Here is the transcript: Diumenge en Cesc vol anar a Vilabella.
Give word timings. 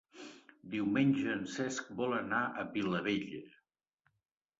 Diumenge 0.75 1.27
en 1.33 1.43
Cesc 1.55 1.91
vol 1.99 2.15
anar 2.21 2.39
a 2.47 2.65
Vilabella. 2.79 3.43